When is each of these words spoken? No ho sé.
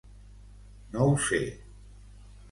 No 0.95 1.03
ho 1.09 1.19
sé. 1.25 1.41